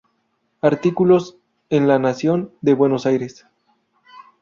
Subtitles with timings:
[0.61, 1.37] Artículos
[1.69, 3.45] en "La Nación", de Buenos Aires.